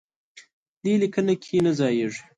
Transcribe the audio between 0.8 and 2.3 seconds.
دې لیکنه کې نه ځایېږي.